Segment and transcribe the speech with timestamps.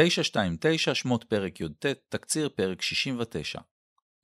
[0.00, 3.60] 929 שמות פרק י"ט, תקציר פרק 69.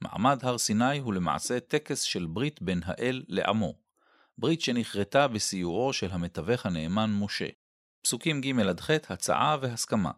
[0.01, 3.79] מעמד הר סיני הוא למעשה טקס של ברית בין האל לעמו,
[4.39, 7.49] ברית שנכרתה בסיועו של המתווך הנאמן משה.
[8.03, 10.11] פסוקים ג' עד ח' הצעה והסכמה.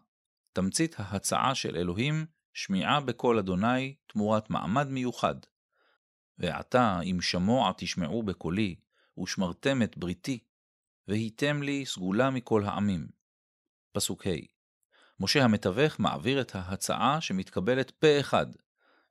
[0.53, 5.35] תמצית ההצעה של אלוהים, שמיעה בקול אדוני תמורת מעמד מיוחד.
[6.37, 8.75] ועתה אם שמוע תשמעו בקולי,
[9.19, 10.39] ושמרתם את בריתי,
[11.07, 13.07] והייתם לי סגולה מכל העמים.
[13.91, 14.56] פסוק ה'
[15.19, 18.47] משה המתווך מעביר את ההצעה שמתקבלת פה אחד,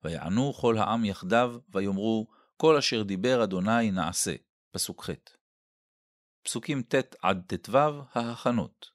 [0.05, 2.27] ויענו כל העם יחדיו, ויאמרו,
[2.57, 4.35] כל אשר דיבר אדוני נעשה.
[4.71, 5.11] פסוק ח'.
[6.43, 7.79] פסוקים ט' עד ט"ו
[8.15, 8.91] ההכנות.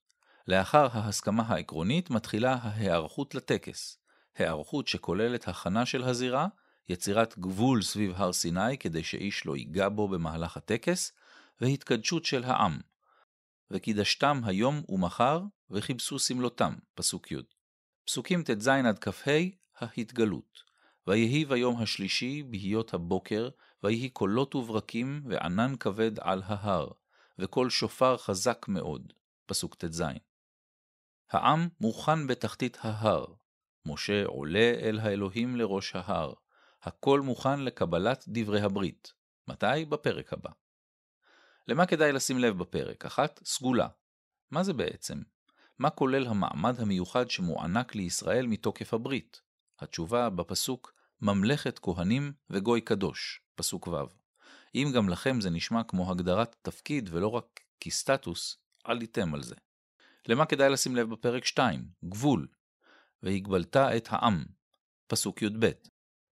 [0.47, 3.97] לאחר ההסכמה העקרונית מתחילה ההיערכות לטקס,
[4.37, 6.47] היערכות שכוללת הכנה של הזירה,
[6.89, 11.11] יצירת גבול סביב הר סיני כדי שאיש לא ייגע בו במהלך הטקס,
[11.61, 12.79] והתקדשות של העם.
[13.71, 17.35] וקידשתם היום ומחר, וכיבסו סמלותם, פסוק י'.
[18.05, 19.31] פסוקים ט"ז עד כ"ה,
[19.79, 20.63] ההתגלות.
[21.07, 23.49] ויהי ביום השלישי בהיות הבוקר,
[23.83, 26.87] ויהי קולות וברקים וענן כבד על ההר,
[27.39, 29.13] וקול שופר חזק מאוד.
[29.45, 30.03] פסוק ט"ז.
[31.31, 33.25] העם מוכן בתחתית ההר.
[33.85, 36.33] משה עולה אל האלוהים לראש ההר.
[36.83, 39.13] הכל מוכן לקבלת דברי הברית.
[39.47, 39.85] מתי?
[39.89, 40.49] בפרק הבא.
[41.71, 43.05] למה כדאי לשים לב בפרק?
[43.05, 43.87] אחת, סגולה.
[44.51, 45.21] מה זה בעצם?
[45.79, 49.41] מה כולל המעמד המיוחד שמוענק לישראל מתוקף הברית?
[49.79, 53.95] התשובה בפסוק ממלכת כהנים וגוי קדוש, פסוק ו'.
[54.75, 59.55] אם גם לכם זה נשמע כמו הגדרת תפקיד ולא רק כסטטוס, עליתם על זה.
[60.27, 61.85] למה כדאי לשים לב בפרק 2?
[62.05, 62.47] גבול.
[63.23, 64.45] והגבלת את העם,
[65.07, 65.69] פסוק י"ב.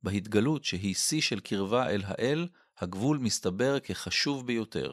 [0.04, 4.92] בהתגלות שהיא שיא של קרבה אל האל, הגבול מסתבר כחשוב ביותר.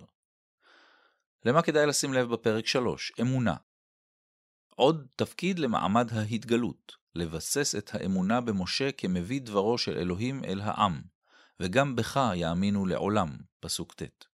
[1.46, 3.12] למה כדאי לשים לב בפרק 3?
[3.20, 3.54] אמונה.
[4.74, 11.02] עוד תפקיד למעמד ההתגלות, לבסס את האמונה במשה כמביא דברו של אלוהים אל העם,
[11.60, 14.24] וגם בך יאמינו לעולם, פסוק ט'.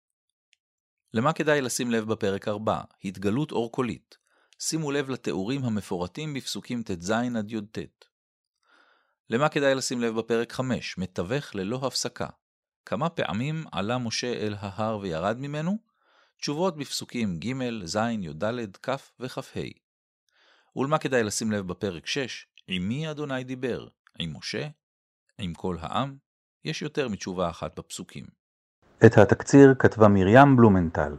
[1.15, 2.81] למה כדאי לשים לב בפרק 4?
[3.05, 4.19] התגלות אור קולית.
[4.59, 7.79] שימו לב לתיאורים המפורטים בפסוקים ט"ז עד י"ט.
[9.31, 10.99] למה כדאי לשים לב בפרק 5?
[10.99, 12.29] מתווך ללא הפסקה.
[12.87, 15.92] כמה פעמים עלה משה אל ההר וירד ממנו?
[16.43, 19.61] תשובות בפסוקים ג', ז', י"ד, כ' וכ"ה.
[20.77, 22.47] ולמה כדאי לשים לב בפרק 6?
[22.69, 23.89] עם מי אדוני דיבר?
[24.19, 24.69] עם משה?
[25.39, 26.17] עם כל העם?
[26.65, 28.25] יש יותר מתשובה אחת בפסוקים.
[29.07, 31.13] את התקציר כתבה מרים בלומנטל.